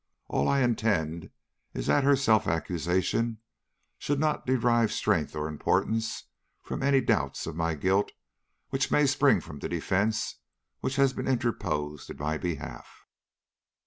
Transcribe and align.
All 0.29 0.47
I 0.49 0.61
intend 0.61 1.29
is 1.75 1.85
that 1.85 2.03
her 2.03 2.15
self 2.15 2.47
accusation 2.47 3.37
shall 3.99 4.15
not 4.17 4.47
derive 4.47 4.91
strength 4.91 5.35
or 5.35 5.47
importance 5.47 6.23
from 6.63 6.81
any 6.81 7.01
doubts 7.01 7.45
of 7.45 7.55
my 7.55 7.75
guilt 7.75 8.11
which 8.71 8.89
may 8.89 9.05
spring 9.05 9.39
from 9.41 9.59
the 9.59 9.69
defence 9.69 10.37
which 10.79 10.95
has 10.95 11.13
been 11.13 11.27
interposed 11.27 12.09
in 12.09 12.17
my 12.17 12.39
behalf." 12.39 13.05